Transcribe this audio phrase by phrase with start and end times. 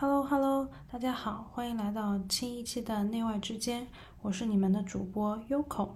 [0.00, 3.86] Hello Hello，大家好，欢迎来到新一期的内外之间，
[4.22, 5.90] 我是你们的主播 Yoko。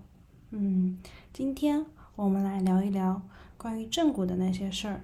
[0.50, 0.98] 嗯，
[1.32, 3.22] 今天我们来聊一聊
[3.56, 5.00] 关于正骨的那些事儿。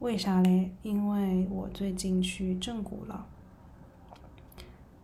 [0.00, 0.74] 为啥嘞？
[0.82, 3.24] 因为我最近去正骨了。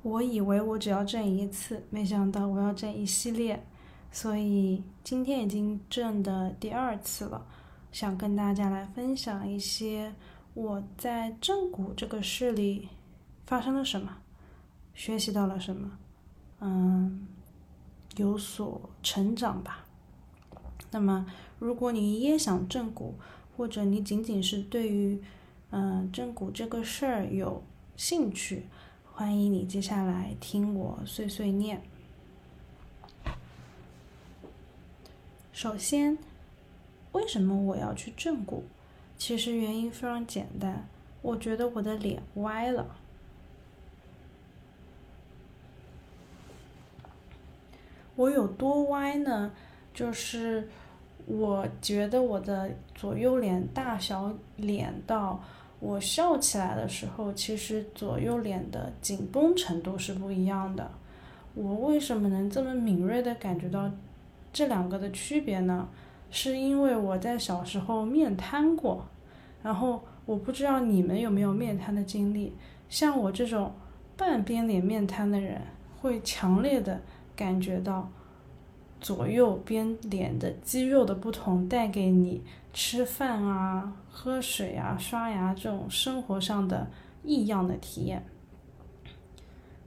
[0.02, 3.64] 我以为我只要正一次，没想到我要正一系列，
[4.10, 7.46] 所以今天已经正的第二次了。
[7.92, 10.12] 想跟大家来分享一些
[10.54, 12.88] 我在正骨这个事里。
[13.46, 14.18] 发生了什么？
[14.92, 15.98] 学习到了什么？
[16.60, 17.26] 嗯，
[18.16, 19.86] 有所成长吧。
[20.90, 21.26] 那么，
[21.58, 23.14] 如果你也想正骨，
[23.56, 25.22] 或者你仅仅是对于
[25.70, 27.62] 嗯正骨这个事儿有
[27.96, 28.66] 兴趣，
[29.12, 31.82] 欢迎你接下来听我碎碎念。
[35.52, 36.18] 首先，
[37.12, 38.64] 为什么我要去正骨？
[39.16, 40.88] 其实原因非常简单，
[41.22, 42.96] 我觉得我的脸歪了。
[48.16, 49.52] 我有多歪呢？
[49.94, 50.68] 就是
[51.26, 55.40] 我觉得我的左右脸大小脸到
[55.80, 60.90] 我笑起来的时候，其实左右脸的紧绷程度是不一样的。
[61.54, 63.90] 我为什么能这么敏锐的感觉到
[64.52, 65.88] 这两个的区别呢？
[66.30, 69.06] 是因为我在小时候面瘫过，
[69.62, 72.52] 然后我不知道你们有没有面瘫的经历。
[72.88, 73.72] 像我这种
[74.16, 75.60] 半边脸面瘫的人，
[76.00, 77.00] 会强烈的。
[77.36, 78.10] 感觉到
[79.00, 82.42] 左右边脸的肌肉的不同，带给你
[82.72, 86.88] 吃饭啊、喝水啊、刷牙这种生活上的
[87.22, 88.24] 异样的体验。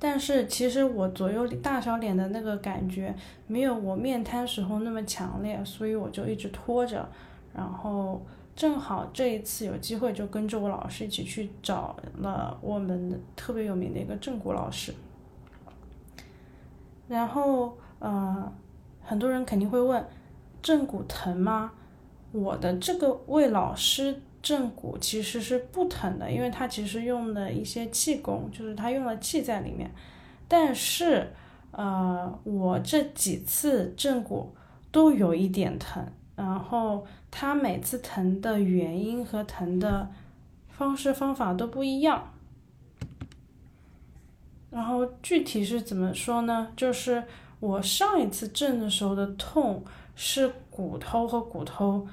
[0.02, 3.14] 但是其实我左右大小脸的那个感觉
[3.48, 7.10] 没有我面瘫时候那么强烈，所以我就一直拖着。
[7.54, 8.22] 然后
[8.56, 14.94] 正好这一次有机会，就跟着我老师一起去找了我们特别有名的一个正骨老师。
[17.10, 18.50] 然后，呃，
[19.02, 20.02] 很多人肯定会问，
[20.62, 21.72] 正骨疼吗？
[22.32, 29.90] 我的这个位老师正骨其实是不疼的，因为他其实用的一些气功，就是他用了气在里面。
[30.48, 31.34] 但是，
[31.72, 34.54] 呃，我这几次正骨
[34.92, 40.08] 都有一点疼，然后他每次疼的原因和疼的
[40.68, 42.32] 方式方法都不一样。
[44.70, 46.72] 然后具体是怎么说呢？
[46.76, 47.24] 就是
[47.60, 49.84] 我上一次震的时候的痛
[50.16, 52.08] 是骨头和骨头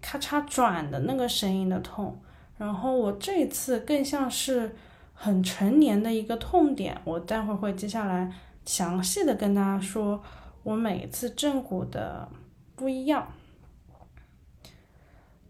[0.00, 2.16] 咔嚓转的那个声音的痛，
[2.56, 4.76] 然后我这次更像是
[5.14, 7.00] 很成年的一个痛点。
[7.04, 8.32] 我待会儿会接下来
[8.64, 10.22] 详细的跟大家说，
[10.62, 12.28] 我每一次正骨的
[12.76, 13.26] 不一样。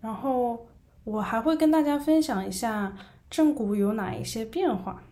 [0.01, 0.67] 然后
[1.05, 2.97] 我还会跟大家分享一下
[3.29, 5.03] 正骨有哪一些变化。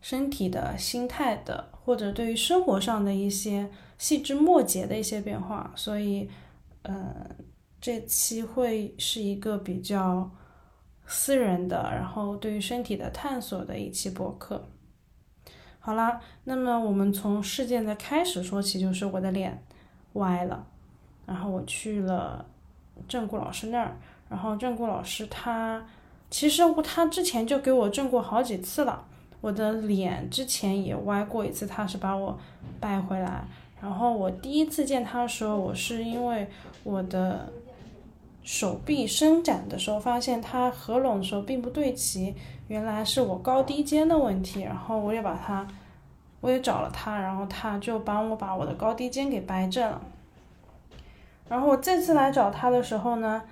[0.00, 6.28] 身体的心态的，或者对于生活上的一些细枝末节的一些变化，所以，
[6.82, 7.26] 呃，
[7.80, 10.30] 这期会是一个比较
[11.06, 14.68] 私人的，然后对于身体的探索的一期博客。
[15.78, 19.62] 好啦，那么我们从事件的开始说起，就是我的脸
[20.14, 20.66] 歪了，
[21.26, 22.44] 然后我去了
[23.06, 23.96] 正骨老师那儿，
[24.28, 25.84] 然后正骨老师他
[26.30, 29.06] 其实他之前就给我正过好几次了。
[29.40, 32.38] 我的脸之前也歪过一次，他是把我
[32.78, 33.44] 掰回来。
[33.80, 36.46] 然后我第一次见他的时候，我是因为
[36.84, 37.50] 我的
[38.42, 42.34] 手臂伸展的时候，发现它合拢的时候并不对齐，
[42.68, 44.60] 原来是我高低肩的问题。
[44.62, 45.66] 然后我也把他，
[46.42, 50.00] 我也找了他，然后他就帮我把我的高低肩给掰正了。
[51.48, 53.42] 然后我这次来找他的时候呢，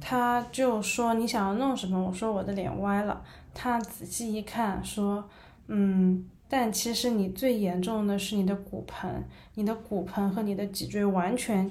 [0.00, 2.04] 他就说你想要弄什么？
[2.04, 3.22] 我说我的脸歪了。
[3.58, 5.26] 他仔细一看，说
[5.68, 9.24] ：“嗯，但其实你最严重的是你的骨盆，
[9.54, 11.70] 你的骨盆和你的脊椎完全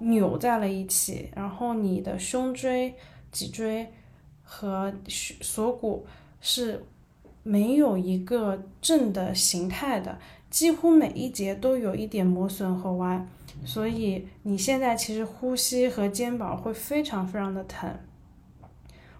[0.00, 2.92] 扭在了一起，然后你的胸椎、
[3.30, 3.86] 脊椎
[4.42, 4.92] 和
[5.40, 6.04] 锁骨
[6.40, 6.84] 是
[7.44, 10.18] 没有一个正的形态的，
[10.50, 13.28] 几乎每一节都有一点磨损和弯，
[13.64, 17.96] 所以你现在其实呼吸和肩膀会非常非常的疼。”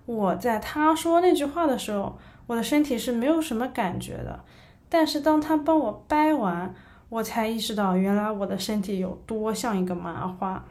[0.06, 2.16] 我在他说那句话的时候，
[2.46, 4.40] 我的身体是没有什么感觉的。
[4.88, 6.72] 但是当他帮我掰完，
[7.08, 10.64] 我才意识到原来我的身体有多像一个麻花。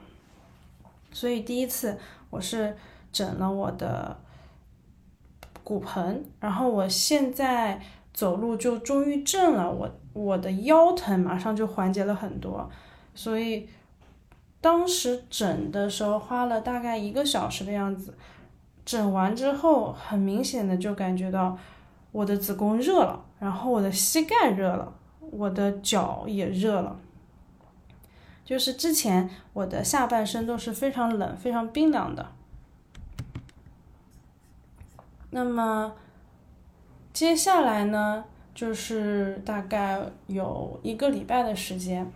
[1.12, 1.98] 所以第一次
[2.30, 2.76] 我是
[3.12, 4.18] 整了我的
[5.66, 7.82] 骨盆，然后我现在
[8.14, 12.70] 走路就终于正了，我我的腰疼马上就缓解了很多。
[13.14, 13.68] 所以
[14.62, 18.14] 当时整的时候花了大概一个小时的样子。
[18.86, 21.58] 整完之后，很明显的就感觉到
[22.12, 26.96] 我的子宫热了，然后我的膝盖热了，我的脚也热了。
[28.46, 32.32] 就是之前我的下半身都是非常冷、非常冰凉的。
[35.32, 35.92] 那么
[37.12, 38.24] 接下来呢，
[38.54, 42.10] 就是大概有一个礼拜的时间，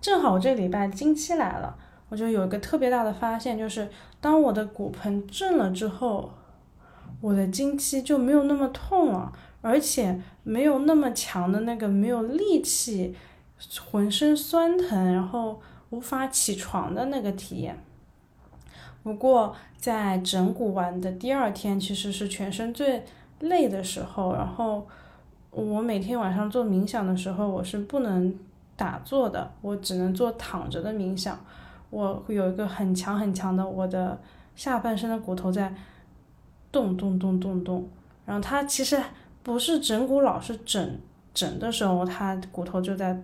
[0.00, 1.76] 正好我这礼拜经期来了。
[2.08, 3.90] 我就有一个特别大的发现，就是
[4.26, 6.32] 当我的骨盆正了之后，
[7.20, 9.32] 我的经期就没有那么痛了，
[9.62, 13.14] 而且没有那么强的那个没有力气、
[13.88, 17.78] 浑身酸疼，然后无法起床的那个体验。
[19.04, 23.04] 不过在整骨完的第二天，其实是全身最
[23.38, 24.84] 累的时候，然后
[25.52, 28.36] 我每天晚上做冥想的时候，我是不能
[28.74, 31.38] 打坐的，我只能做躺着的冥想。
[31.90, 34.20] 我会有一个很强很强的我的
[34.54, 35.72] 下半身的骨头在
[36.72, 37.88] 动动动动动，
[38.24, 39.00] 然后它其实
[39.42, 40.98] 不是整骨老是整
[41.32, 43.22] 整的时候，它骨头就在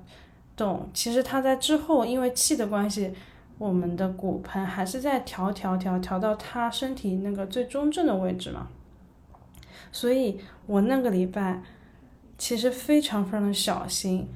[0.56, 0.88] 动。
[0.94, 3.12] 其实它在之后，因为气的关系，
[3.58, 8.68] 我们的骨盆还是在调调调调到它身体那个最中正的位置嘛。
[9.90, 11.60] 所以我那个礼拜
[12.38, 14.28] 其实非常非常的小心，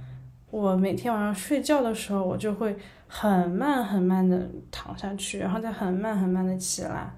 [0.50, 2.76] 我每天晚上睡觉的时候，我就会。
[3.08, 7.10] 很慢很慢的躺下去，然后再很慢很慢的起来。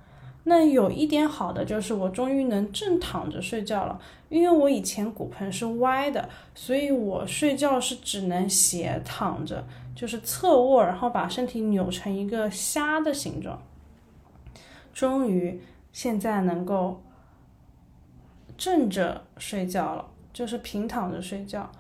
[0.45, 4.01] 那有一点好的就是我终于能正躺着睡觉了，
[4.31, 9.63] 因为我以前骨盆是歪的，所以我睡觉是只能斜躺着，
[9.95, 13.61] 就是侧卧，然后把身体扭成一个虾的形状。
[14.95, 15.61] 终于
[15.93, 17.03] 现在能够
[18.57, 21.71] 正着睡觉了，就是平躺着睡觉。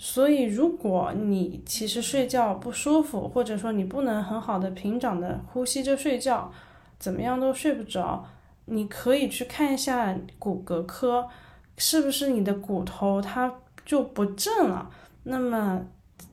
[0.00, 6.52] 所以，如果你其实睡觉不舒服，或者说你不能很好的平整的呼吸着睡觉，
[7.00, 8.24] 怎么样都睡不着，
[8.66, 11.28] 你可以去看一下骨骼科，
[11.76, 13.52] 是不是你的骨头它
[13.84, 14.88] 就不正了？
[15.24, 15.84] 那么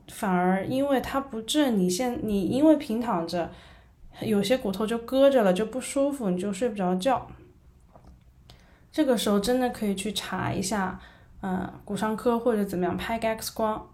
[0.10, 3.50] 反而因为它不正，你现你因为平躺着，
[4.22, 7.28] 有些骨头就搁着了，就不舒服，你就睡不着觉。
[8.92, 11.00] 这个时候真的可以去查一下。
[11.48, 13.88] 嗯，骨伤科或者怎么样拍个 X 光，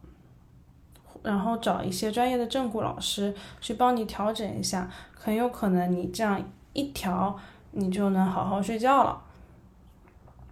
[1.21, 7.37] 然后找一些专业的正骨老师去帮你调整一下，很有可能你这样一调，
[7.71, 9.21] 你就能好好睡觉了。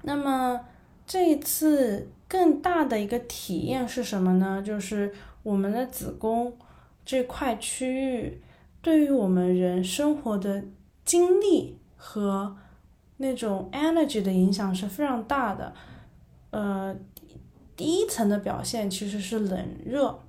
[0.01, 0.59] 那么
[1.07, 4.61] 这一次更大的一个体验是什么呢？
[4.61, 6.53] 就是我们的子宫
[7.05, 8.41] 这块区域
[8.81, 10.65] 对于我们人生活的
[11.05, 12.57] 精力和
[13.15, 15.73] 那种 energy 的影响是非常大的。
[16.51, 16.95] 呃，
[17.75, 20.19] 第一层的表现其实是冷热，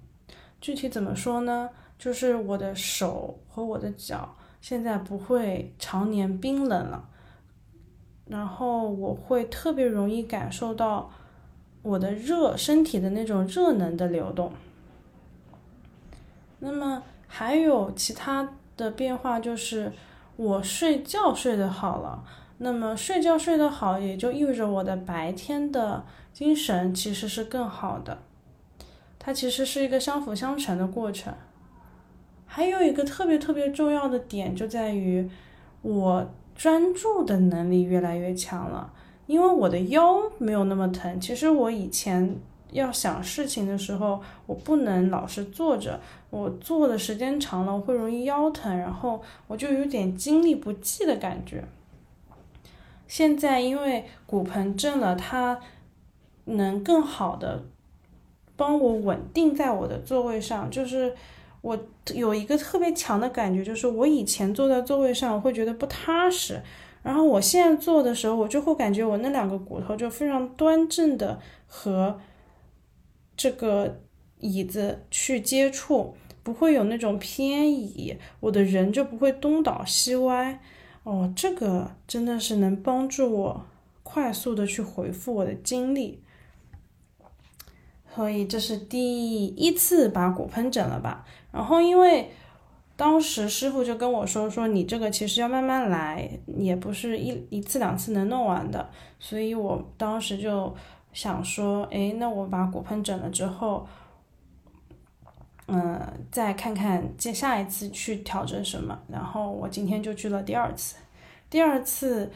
[0.60, 1.70] 具体怎么说呢？
[1.98, 7.08] 就是我的手和我的脚现在不会常年冰冷了，
[8.26, 11.10] 然后我会特别容易感受到
[11.82, 14.52] 我的热身体的那种热能的流动。
[16.58, 19.92] 那么还有其他的变化，就是
[20.36, 22.24] 我睡觉睡得好了。
[22.62, 28.18] 那么睡觉睡得好，也就意味着我的白天的精神其实是更好的，
[29.18, 31.32] 它其实是一个相辅相成的过程。
[32.44, 35.26] 还有一个特别特别重要的点就在于，
[35.80, 38.92] 我专注的能力越来越强了，
[39.26, 41.18] 因为我的腰没有那么疼。
[41.18, 42.36] 其实我以前
[42.72, 51.64] 要想事情的时候，我不能老是坐着，我坐的时间长了会容易腰疼，然后我就有点精力不济的感觉。
[53.10, 55.58] 现在因为骨盆正了，它
[56.44, 57.64] 能更好的
[58.54, 60.70] 帮我稳定在我的座位上。
[60.70, 61.12] 就是
[61.60, 61.76] 我
[62.14, 66.62] 有一个特别强的感觉，就是我以前坐在座位上会觉得不踏实，
[67.02, 72.20] 然后我现在坐的时候，我就会感觉我那两个骨头就非常端正的和
[73.36, 74.02] 这个
[74.38, 76.14] 椅子去接触，
[76.44, 80.60] 不会有那种偏移，我的人就不会东倒西歪。
[81.02, 83.66] 哦，这个真的是能帮助我
[84.02, 86.20] 快速的去回复我的精力，
[88.14, 91.24] 所以这是第一次把骨盆整了吧。
[91.50, 92.30] 然后因为
[92.96, 100.74] 当时师傅就跟我说说你这个其实要慢慢来，也不是一一次两次能弄完的，所以我当时就
[101.12, 103.86] 想说，哎，那我把骨盆整了之后。
[105.72, 110.96] 嗯，再看看接下一次去调整什么，然后我今天就去了第二次，
[111.48, 112.28] 第二次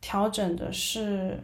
[0.00, 1.40] 调整的是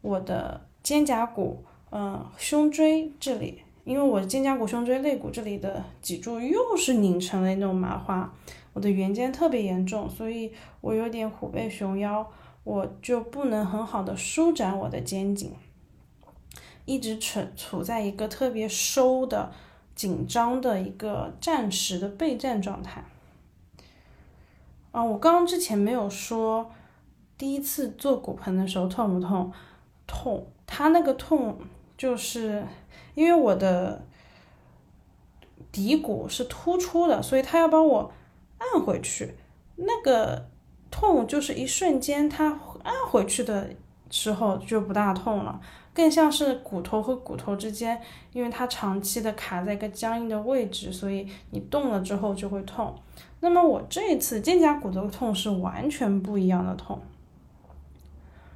[0.00, 8.34] 我的肩胛骨，嗯，胸椎这里，因为我肩胛骨、胸椎、肋骨这里的脊柱又是拧成了那种麻花，
[8.72, 12.28] 我的圆肩特别严重，所以我有点虎背熊腰，
[12.64, 15.52] 我就不能很好的舒展我的肩颈，
[16.84, 19.52] 一直处处在一个特别收的、
[20.00, 23.04] 紧张的一个战时的备战状态。
[24.92, 26.70] 啊，我刚刚之前没有说，
[27.36, 29.52] 第一次做骨盆的时候痛不痛？
[30.06, 31.58] 痛，它那个痛
[31.98, 32.64] 就是
[33.14, 34.02] 因为我的
[35.70, 38.10] 骶骨是突出的，所以他要帮我
[38.56, 39.34] 按回去，
[39.76, 40.48] 那个
[40.90, 43.68] 痛就是一瞬间，它按回去的
[44.08, 45.60] 时候就不大痛了，
[46.00, 48.00] 更像是骨头和骨头之间，
[48.32, 52.94] 因为它长期的卡在一个僵硬的位置，所以你动了之后就会痛。
[53.40, 56.98] 那么我这一次肩胛骨的痛是完全不一样的痛。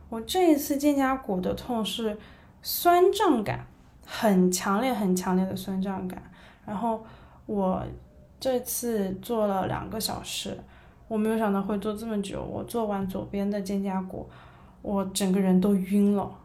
[0.09, 2.17] 我这一次肩胛骨的痛是
[2.63, 3.67] 酸胀感，
[4.07, 6.23] 很强烈、很强烈的酸胀感。
[6.65, 7.05] 然后
[7.45, 7.83] 我
[8.41, 10.57] 这次做了两个小时，
[11.09, 12.43] 我没有想到会做这么久。
[12.43, 14.27] 我做完左边的肩胛骨，
[14.81, 16.39] 我整个人都晕了。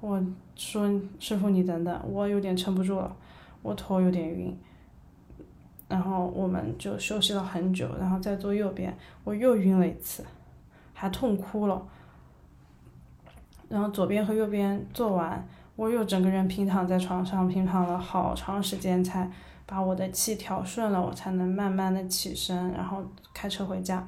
[0.00, 0.22] 我
[0.54, 0.88] 说
[1.18, 3.16] ：“师傅，你等等，我有点撑不住了，
[3.62, 4.56] 我头有点晕。”
[5.88, 10.24] 然后我们就休息了很久，然后再坐右边，我又晕了一次，
[10.92, 11.82] 还痛哭了。
[13.68, 19.30] 然后左边和右边做完，我又整个人平躺在床上，平躺了好长时间才
[19.66, 23.02] 把我的气调顺了，我才能慢慢的起身，然后
[23.32, 24.06] 开车回家。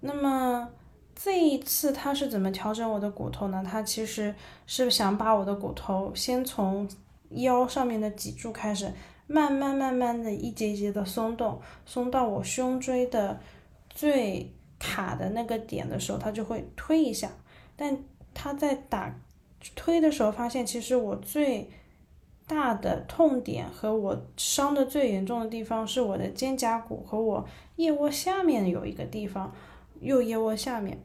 [0.00, 0.68] 那么
[1.24, 3.62] 这一次他是怎么调整我的骨头呢？
[3.64, 4.34] 他其实
[4.66, 6.88] 是想把我的骨头先从
[7.30, 8.92] 腰上面的脊柱开始。
[9.28, 13.38] 慢慢慢慢的一节一节的松动，松到我胸椎的
[13.88, 17.30] 最卡的那个点的时候，他就会推一下。
[17.76, 17.96] 但
[18.34, 19.14] 他在打
[19.76, 21.70] 推的时候，发现其实我最
[22.48, 29.54] 大的痛点和我伤的最严重的地方是我的肩胛骨和我腋窝下面有一个地方，
[30.00, 30.98] 右腋窝下面。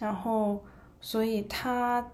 [0.00, 0.60] 然后，
[1.00, 2.04] 所以它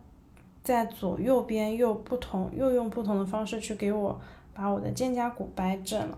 [0.63, 4.21] 在左右边又不同，又用不同的方式去给我。
[4.59, 6.17] 把我的肩胛骨掰正了。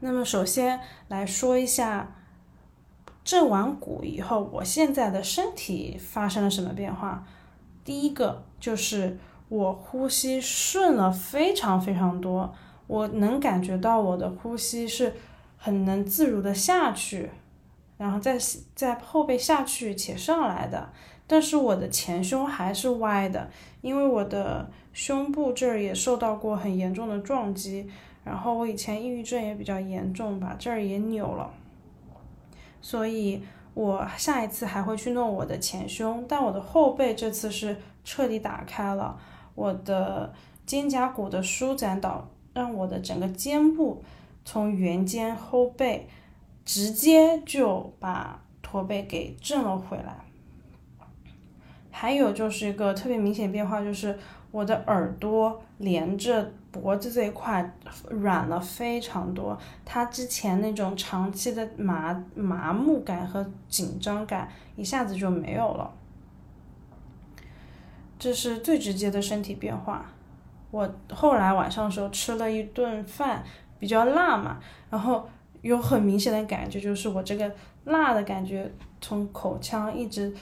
[0.00, 2.16] 那么，首先来说一下
[3.22, 7.26] 正完骨以后，我现在的身体发生了什么变化。
[7.84, 9.18] 第一个就是
[9.50, 12.54] 我呼吸顺了非常非常多，
[12.86, 15.14] 我能感觉到我的呼吸是
[15.58, 17.30] 很能自如的下去，
[17.96, 18.38] 然后再
[18.74, 20.90] 在后背下去且上来的。
[21.26, 24.70] 但是我的前胸还是歪的，因为我的。
[24.94, 27.90] 胸部这儿也受到过很严重的撞击，
[28.22, 31.50] 然后我以前抑郁症也比较严重，把这儿也扭了，
[32.80, 33.42] 所以
[33.74, 39.18] 我下一次还会去弄我的前胸，但我的后背这次是彻底打开了，
[39.56, 40.32] 我的
[40.64, 44.00] 肩胛骨的舒展导让我的整个肩部
[44.44, 46.08] 从圆肩后背
[46.64, 50.16] 直接就把驼背给正了回来，
[51.90, 54.18] 还有就是一个特别明显变化就是。
[54.54, 57.76] 我的耳朵连着脖子这一块
[58.08, 65.92] 软了非常多，它之前那种长期的麻麻木感和紧张感一下子就没有了，
[68.16, 70.06] 这是最直接的身体变化。
[70.70, 73.42] 我后来晚上的时候吃了一顿饭，
[73.80, 75.28] 比较辣嘛，然后
[75.64, 77.50] 有很明显的感觉，就是我这个
[77.86, 80.32] 辣的感觉从口腔一直。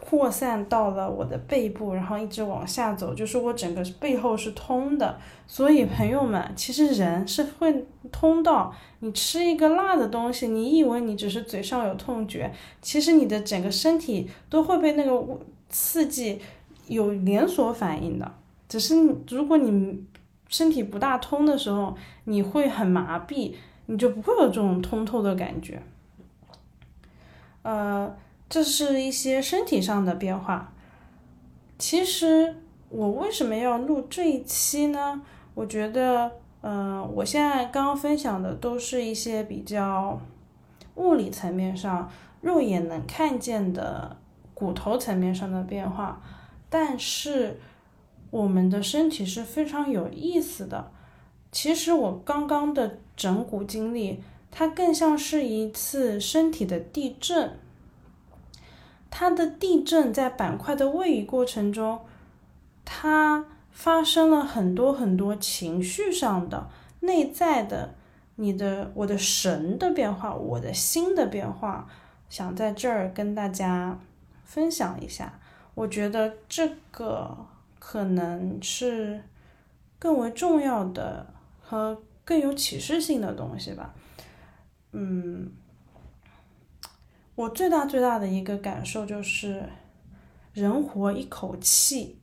[0.00, 5.16] 扩散到了我的背部，然后一直往下走，就是我整个背后是通的。
[5.46, 15.24] 所以朋友们，其实人是会通到你吃一个辣的东西，你以为你只是嘴上有痛觉，其实你的整个身体都会被那个
[15.70, 16.40] 刺激
[16.88, 18.30] 有连锁反应的。
[18.68, 18.96] 只是
[19.30, 20.04] 如果你
[20.48, 23.54] 身体不大通的时候，你会很麻痹，
[23.86, 25.82] 你就不会有这种通透的感觉。
[27.62, 28.16] 呃。
[28.50, 30.72] 这是一些身体上的变化。
[31.78, 32.56] 其实
[32.88, 35.20] 我为什么要录这一期呢？
[35.52, 40.18] 我觉得，嗯，我现在刚刚分享的都是一些比较
[40.94, 44.16] 物理层面上、肉眼能看见的
[44.54, 46.18] 骨头层面上的变化。
[46.70, 47.60] 但是
[48.30, 50.90] 我们的身体是非常有意思的。
[51.50, 57.58] 其实我刚刚的整骨经历，它更像是一次身体的地震。
[59.10, 62.00] 它的地震在板块的位移过程中，
[62.84, 66.68] 它发生了很多很多情绪上的、
[67.00, 67.94] 内在的，
[68.36, 71.88] 你的、我的神的变化，我的心的变化，
[72.28, 73.98] 想在这儿跟大家
[74.44, 75.40] 分享一下。
[75.74, 77.46] 我觉得这个
[77.78, 79.22] 可能是
[79.98, 83.94] 更为重要的和更有启示性的东西吧。
[84.92, 85.52] 嗯。
[87.34, 89.68] 我最大最大的一个感受就是，
[90.52, 92.18] 人活一口气，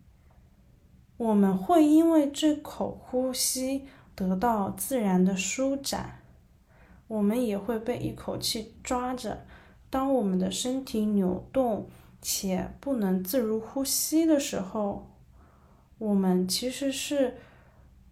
[1.16, 6.20] 我们会因为这口呼吸得到自然的舒展，
[7.08, 9.46] 我们也会被一口气抓着。
[9.90, 11.88] 当我们的身体扭动
[12.22, 15.15] 且不能自如呼吸的时候，
[15.98, 17.36] 我们其实是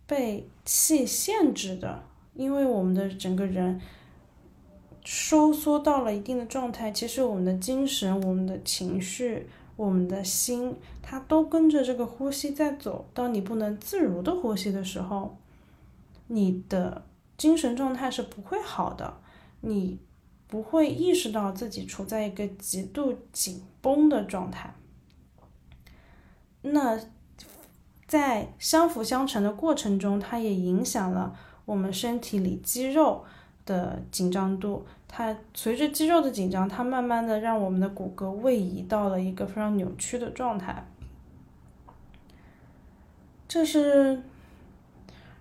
[0.07, 3.81] 被气限制的，因为我们的整个人
[5.03, 6.89] 收缩到了一定的状态。
[6.91, 13.05] 其实我们的精神、我们的情绪、我们的心，它都跟着这个呼吸在走。
[13.13, 15.37] 当你不能自如的呼吸的时候，
[16.27, 17.03] 你的
[17.37, 19.17] 精神状态是不会好的，
[19.59, 19.99] 你
[20.47, 24.73] 不会意识到自己处在一个极度紧绷的状态。
[26.61, 26.97] 那。
[28.13, 33.23] 在相辅相成的过程中，它也影响了我们身体里肌肉
[33.65, 34.85] 的紧张度。
[35.07, 40.85] 它随着肌肉的紧张，它慢慢的让我们的骨骼位移到了一个非常扭曲的状态。
[43.47, 44.21] 这是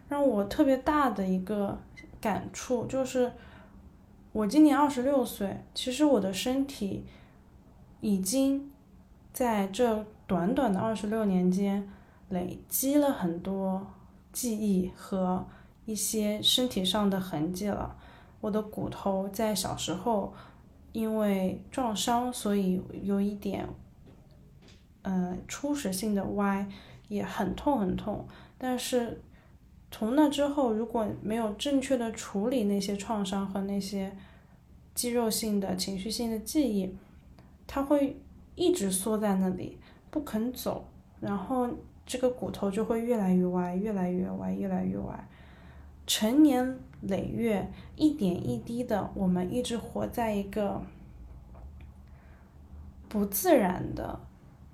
[0.08, 1.78] 让我特别大的一个
[2.22, 3.30] 感触，就是
[4.32, 7.04] 我今年二十六岁，其实我的身体
[8.00, 8.72] 已经
[9.30, 11.86] 在这短短的二十六年间。
[12.32, 13.86] 累积了很多
[14.32, 15.46] 记忆和
[15.84, 17.94] 一些身体上的痕迹了。
[18.40, 20.32] 我的骨头在小时候
[20.92, 23.68] 因为撞伤，所以有一点，
[25.02, 26.66] 呃，初始性的歪，
[27.08, 28.26] 也很痛很痛。
[28.56, 29.20] 但是
[29.90, 34.16] 从那之后，如果没有正确的处理那些创伤和那些
[34.94, 36.96] 肌肉性的情绪性的记忆，
[37.66, 38.18] 它会
[38.54, 39.78] 一直缩在那里
[40.10, 40.88] 不肯走，
[41.20, 41.68] 然后。
[42.04, 45.28] 这个骨头就会越来越歪，越来越歪，越来越歪。
[46.06, 50.82] 成年累月，一点一滴的，我们一直活在一个
[53.08, 54.18] 不自然的、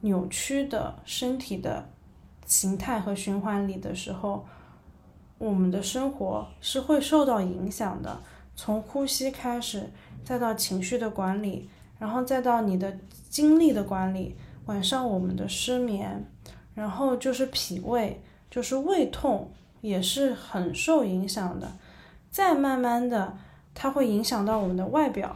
[0.00, 1.90] 扭曲的身体的
[2.46, 4.46] 形态和循环里的时候，
[5.36, 8.20] 我们的生活是会受到影响的。
[8.56, 9.90] 从呼吸开始，
[10.24, 16.24] 再到情绪的管理，然后再到你的精力的管理，晚上我们的失眠。
[16.78, 21.72] 然后就是脾胃，就是胃痛，也是很受影响的。
[22.30, 23.36] 再慢慢的，
[23.74, 25.34] 它会影响到我们的外表，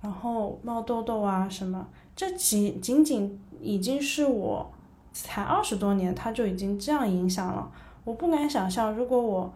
[0.00, 1.86] 然后冒痘痘啊什么。
[2.16, 4.68] 这仅仅仅已经是我
[5.12, 7.70] 才二十多年，它就已经这样影响了。
[8.02, 9.54] 我不敢想象，如果我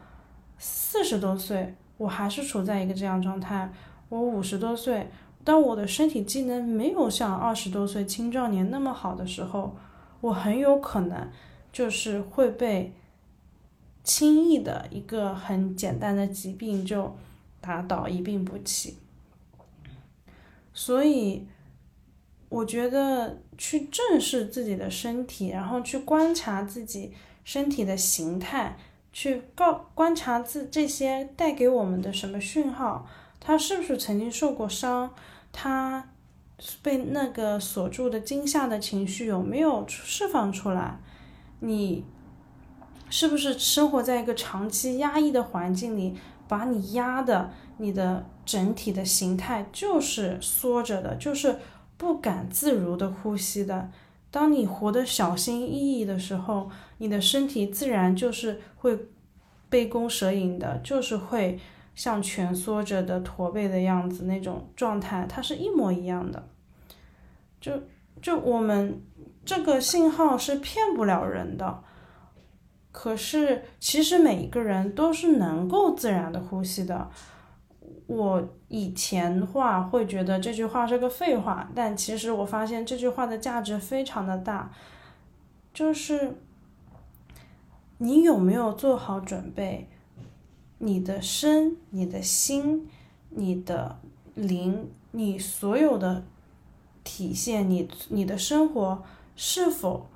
[0.56, 3.72] 四十多岁，我还是处在一个这样状态。
[4.08, 5.10] 我五十多岁，
[5.42, 9.74] 当我的身体机能没有像二十多岁青壮年那么好的时候。
[10.20, 11.30] 我很有可能
[11.72, 12.92] 就是会被
[14.02, 17.16] 轻易的一个很简单的疾病就
[17.60, 18.98] 打倒一病不起，
[20.72, 21.46] 所以
[22.48, 27.12] 我觉得去正视自己的身体，然后去观察自己
[27.44, 28.76] 身体的形态，
[29.12, 33.06] 去告观察自这些带给我们的什么讯号，
[33.38, 35.14] 他是不是曾经受过伤，
[35.52, 36.10] 他。
[36.82, 40.98] 被那个锁住的惊吓的情绪有没有释放出来？
[41.60, 42.04] 你
[43.08, 46.16] 是不是生活在一个长期压抑的环境里，
[46.48, 51.58] 把你压的，你的整体的形态就是缩着的，就是
[51.96, 53.90] 不敢自如的呼吸的。
[54.30, 56.68] 当你活得小心翼翼的时候，
[56.98, 58.98] 你的身体自然就是会
[59.68, 61.58] 杯弓蛇影的，就是会。
[61.98, 66.48] 像蜷缩着的驼背的样子那种状态，它是一模一样的。
[67.60, 67.72] 就
[68.22, 69.02] 就我们
[69.44, 71.82] 这个信号是骗不了人的。
[72.92, 77.10] 可是其实每一个人都是能够自然的呼吸的。
[78.06, 84.70] 我以前话会觉得这句话是个废话，但其实我发现这句话的价值非常的大。
[85.74, 86.36] 就是
[87.98, 89.90] 你有没有做好准备？
[90.80, 92.88] 你的身、你的心、
[93.30, 93.98] 你的
[94.34, 96.24] 灵、你所有的
[97.02, 99.02] 体现，你你的生活
[99.34, 100.06] 是否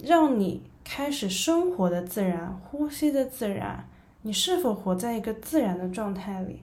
[0.00, 3.88] 让你开始生活的自然、呼吸的自然？
[4.22, 6.62] 你是否活在一个自然的状态里？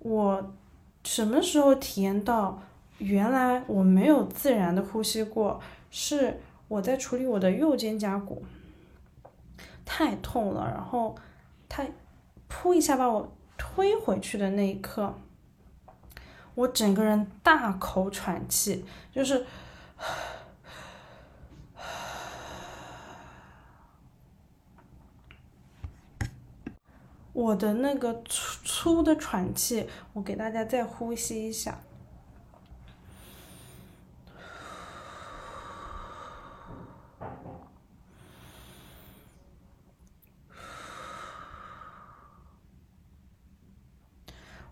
[0.00, 0.52] 我
[1.04, 2.60] 什么时候体验到
[2.98, 5.60] 原来我没有自然的呼吸过？
[5.90, 8.42] 是我在处理我的右肩胛骨，
[9.84, 11.14] 太痛了，然后
[11.68, 11.88] 太。
[12.48, 15.18] 扑一下把我推回去的那一刻，
[16.54, 19.46] 我整个人大口喘气，就是
[27.32, 31.80] 我的那个粗粗的喘气，我给大家再呼吸一下。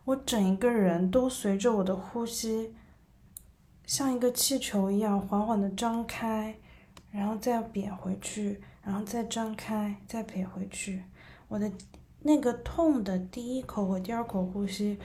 [0.05, 2.75] 我整一个人都随着我的呼吸，
[3.87, 6.59] 像一个气球一样缓缓的张开，
[7.11, 11.05] 然后再瘪回去，然后再张开，再瘪回去。
[11.49, 11.73] 我的
[12.21, 14.99] 那个痛的第一口和第二口呼吸，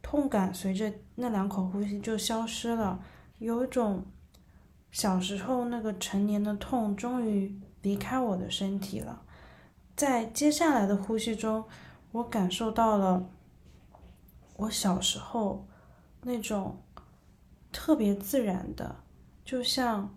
[0.00, 3.04] 痛感随着那两口呼吸就消失了，
[3.38, 4.06] 有一种
[4.90, 9.20] 小时候那个成年的痛终于离开我的身体了。
[9.94, 11.62] 在接下来的呼吸中。
[12.12, 13.28] 我感受到了
[14.56, 15.64] 我小时候
[16.22, 16.76] 那种
[17.72, 18.96] 特别自然的，
[19.44, 20.12] 就像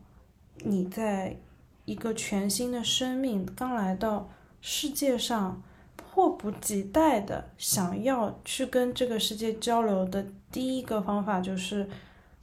[0.58, 1.38] 你在
[1.86, 4.30] 一个全新的生命刚来到
[4.60, 5.62] 世界上，
[5.96, 11.88] 迫不及待的想要去跟这个世界交流的第一个方法就是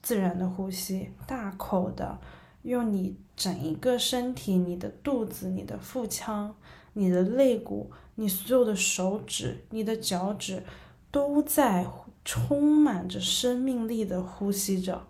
[0.01, 2.19] 自然的呼吸，大口的
[2.63, 6.55] 用你整一个身体，你的肚子、你的腹腔、
[6.93, 7.91] 你的肋骨。
[8.21, 10.63] 你所有的手指、你的脚趾，
[11.11, 11.87] 都在
[12.23, 15.07] 充满着生命力的呼吸着。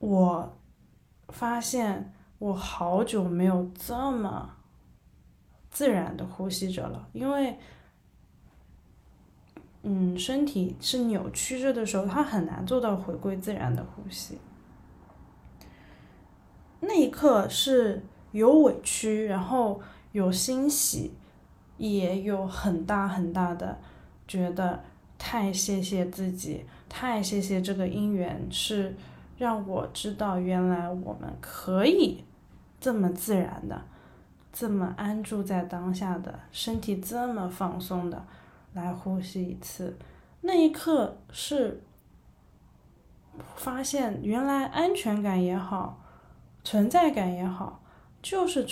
[0.00, 0.58] 我
[1.28, 4.56] 发现我好久没有这么
[5.70, 7.56] 自然的呼吸着了，因为，
[9.84, 14.38] 嗯，身体是扭曲着的时候，它很难做到回归自然的呼吸。
[16.80, 21.12] 那一刻是有委屈，然后有欣喜。
[21.78, 23.78] 也有很大很大的
[24.26, 24.84] 觉得
[25.16, 28.94] 太谢谢自己，太谢谢这个姻缘，是
[29.38, 32.22] 让我知道原来我们可以
[32.80, 33.80] 这么自然的，
[34.52, 38.24] 这么安住在当下的身体这么放松的
[38.74, 39.96] 来呼吸一次。
[40.40, 41.82] 那一刻是
[43.56, 46.00] 发现原来安全感也好，
[46.62, 47.80] 存在感也好，
[48.22, 48.66] 就是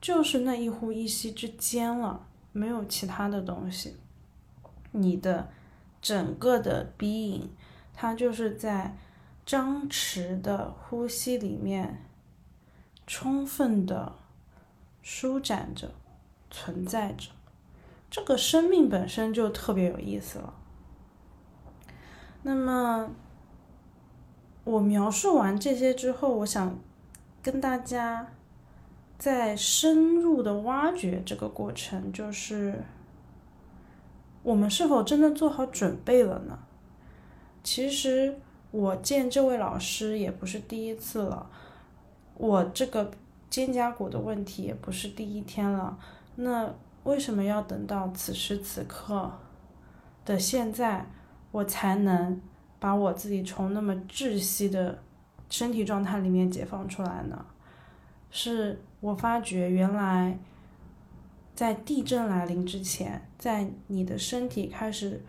[0.00, 2.25] 就是那一呼一吸之间了。
[2.56, 3.94] 没有其他的东西，
[4.92, 5.50] 你的
[6.00, 7.48] 整个的 being，
[7.92, 8.96] 它就是在
[9.44, 12.02] 张弛的呼吸里面，
[13.06, 14.14] 充分的
[15.02, 15.92] 舒展着，
[16.50, 17.30] 存在着，
[18.10, 20.54] 这个生命本身就特别有意思了。
[22.42, 23.10] 那么，
[24.64, 26.78] 我描述完这些之后，我想
[27.42, 28.32] 跟大家。
[29.18, 32.82] 在深入的挖掘这个过程，就是
[34.42, 36.58] 我们是否真的做好准备了呢？
[37.62, 38.38] 其实
[38.70, 41.50] 我见这位老师也不是第一次了，
[42.36, 43.10] 我这个
[43.48, 45.98] 肩胛骨的问题也不是第一天了。
[46.36, 46.72] 那
[47.04, 49.32] 为什么要等到此时此刻
[50.24, 51.06] 的现在，
[51.50, 52.40] 我才能
[52.78, 54.98] 把我自己从那么窒息的
[55.48, 57.46] 身体状态里面解放出来呢？
[58.30, 58.80] 是。
[58.98, 60.36] 我发觉，原来
[61.54, 65.22] 在地震来临之前，在你的身体开始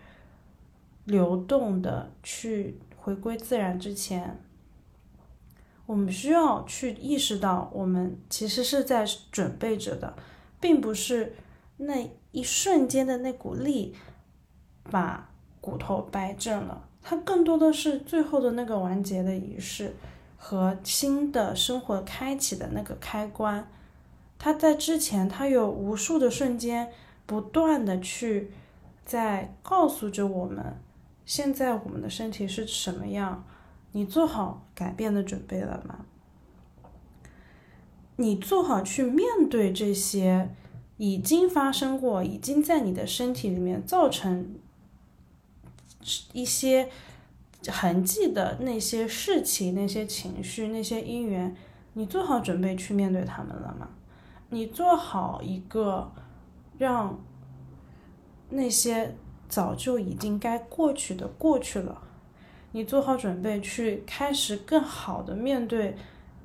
[1.04, 4.40] 流动的去回归自然之前，
[5.86, 10.16] 我们需要去意识到，我们其实是在准备着的，
[10.58, 11.34] 并不是
[11.76, 13.94] 那一瞬间的那股力
[14.90, 15.30] 把
[15.60, 19.94] 骨头掰正了，它更多的是最后的那个完结的仪式。
[20.40, 23.68] 和新的生活开启的那个开关，
[24.38, 26.90] 它在之前，它有无数的瞬间，
[27.26, 28.52] 不断的去
[29.04, 30.76] 在告诉着我们，
[31.26, 33.44] 现在我们的身体是什么样，
[33.92, 36.06] 你做好改变的准备了吗？
[38.16, 40.54] 你做好去面对这些
[40.96, 44.54] 已经发生过、已经在你的身体里面造成
[46.32, 46.88] 一些。
[47.66, 51.56] 痕迹的那些事情、那些情绪、那些因缘，
[51.94, 53.88] 你做好准备去面对他们了吗？
[54.50, 56.10] 你做好一个
[56.78, 57.18] 让
[58.48, 59.16] 那些
[59.48, 62.00] 早就已经该过去的过去了，
[62.72, 65.96] 你做好准备去开始更好的面对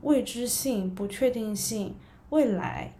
[0.01, 1.95] 未知性、不确定性、
[2.31, 2.95] 未来。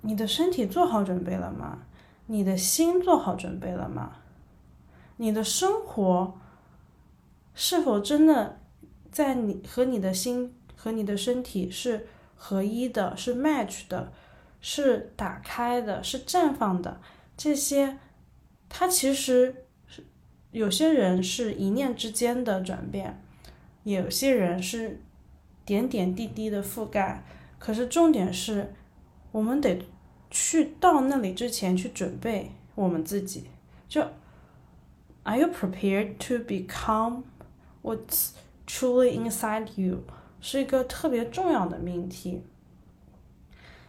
[0.00, 1.80] 你的身体做好准备了吗？
[2.26, 4.12] 你的心做好准备了吗？
[5.16, 6.34] 你的生活？
[7.54, 8.60] 是否真的
[9.10, 14.12] 在你和你的心和你的身体是合一的，是 match 的，
[14.60, 17.00] 是打开的，是绽放的？
[17.36, 17.98] 这些，
[18.68, 20.04] 它其实是
[20.50, 23.22] 有些人是一念之间的转变，
[23.84, 25.00] 有些人是
[25.64, 27.24] 点点滴滴的覆盖。
[27.58, 28.74] 可是重点是，
[29.32, 29.80] 我们得
[30.30, 33.44] 去到那里之前去准备我们自己。
[33.88, 34.02] 就
[35.22, 37.22] ，Are you prepared to become?
[37.84, 38.30] What's
[38.66, 40.04] truly inside you
[40.40, 42.42] 是一个特别重要的命题。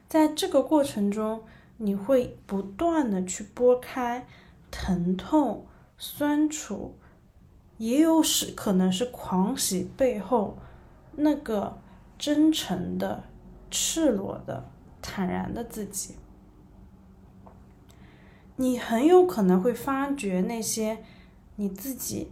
[0.10, 1.44] 在这个过程中，
[1.78, 4.28] 你会不断的去拨开
[4.70, 5.66] 疼痛、
[5.98, 6.96] 酸楚，
[7.78, 10.58] 也有是可能是狂喜背后
[11.14, 11.80] 那个
[12.18, 13.24] 真诚的、
[13.72, 14.70] 赤裸的、
[15.02, 16.16] 坦然的自己。
[18.58, 21.04] 你很有可能会发觉那些
[21.56, 22.32] 你自己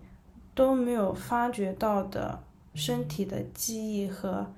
[0.55, 4.51] 都没有发觉到的身体的记忆和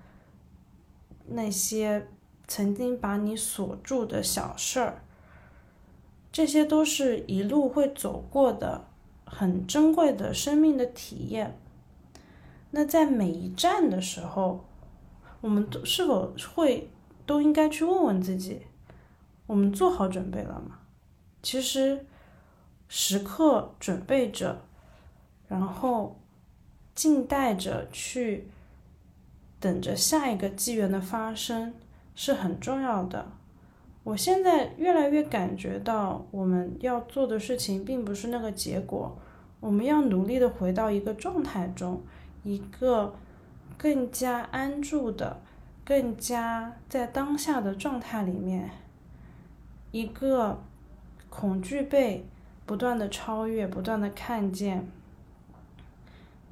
[1.28, 2.08] 那些
[2.48, 5.04] 曾经把你锁住的小事儿，
[6.32, 8.86] 这些都是一路会走过的
[9.26, 11.58] 很珍贵的生命的体验。
[12.72, 14.66] 那在每一站的时候，
[15.40, 16.90] 我们都是否会
[17.26, 18.64] 都应该去问问自己：
[19.48, 20.80] 我们做好准备了吗？
[21.42, 22.06] 其实，
[22.88, 24.64] 时刻准备着，
[25.48, 26.16] 然后
[26.94, 28.48] 静待着去
[29.60, 31.74] 等着下一个机缘的发生
[32.16, 33.26] 是很重要的。
[34.04, 39.18] 我现在越来越感觉到，我们要做的事情并不是那个结果，
[39.60, 42.02] 我们要努力的回到一个状态中，
[42.44, 43.14] 一个
[43.78, 45.42] 更加安住的、
[45.84, 48.70] 更加在当下的状态里面，
[49.92, 50.62] 一个。
[51.28, 52.26] 恐惧被
[52.66, 54.90] 不断的超越，不断的看见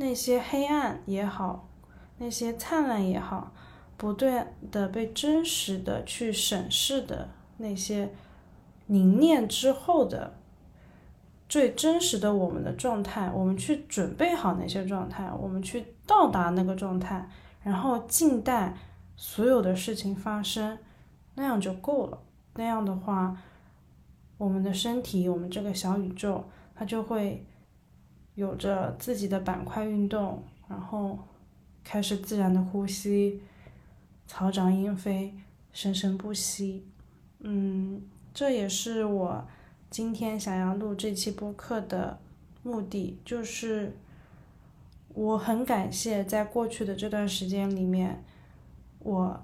[0.03, 1.69] 那些黑暗也好，
[2.17, 3.53] 那些灿烂也好，
[3.95, 8.13] 不断的被真实的去审视的那些
[8.87, 10.35] 凝练之后的
[11.47, 17.29] 最真实的我们的状态，我们去准备好那些状态，我们去到达那个状态，
[17.63, 18.75] 然后静待
[19.15, 20.77] 所有的事情发生，
[21.35, 22.19] 那样就够了。
[22.55, 23.37] 那样的话。
[24.35, 26.43] 我们的身体，我们这个小宇宙，
[26.75, 27.45] 它就会
[28.35, 31.19] 有着自己的板块运动，然后
[31.83, 33.41] 开始自然的呼吸，
[34.27, 35.33] 草长莺飞，
[35.71, 36.85] 生生不息。
[37.39, 38.01] 嗯，
[38.33, 39.47] 这也是我
[39.89, 42.19] 今天想要录这期播客的
[42.63, 43.95] 目的，就是
[45.09, 48.23] 我很感谢在过去的这段时间里面，
[48.99, 49.43] 我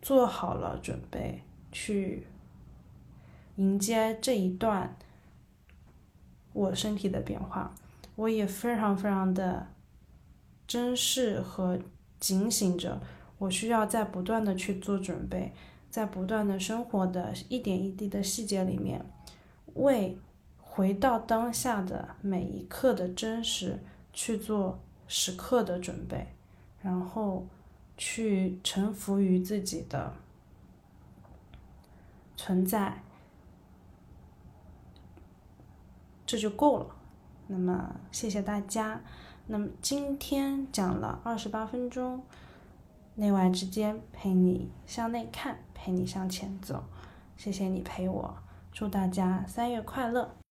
[0.00, 2.26] 做好了准备去。
[3.56, 4.96] 迎接这一段
[6.54, 7.74] 我身体的变化，
[8.22, 9.66] 我也非常非常的
[10.64, 11.76] 珍视和
[12.20, 13.00] 警醒着，
[13.36, 15.52] 我需要在不断的去做准备，
[15.90, 19.04] 在不断的生活的一点一滴的细节里面，
[19.74, 20.16] 为
[20.60, 23.82] 回到当下的每一刻的真实
[24.12, 26.28] 去做时刻的准备，
[26.80, 27.48] 然后
[27.96, 30.14] 去臣服于自己的
[32.36, 33.02] 存在。
[36.24, 37.01] 这就够了。
[37.52, 38.98] 那么，谢谢大家。
[39.46, 42.22] 那么今天讲了二十八分钟，
[43.16, 46.82] 内外之间陪你向内看，陪你向前走。
[47.36, 48.34] 谢谢你陪我，
[48.72, 50.41] 祝大家三月快乐。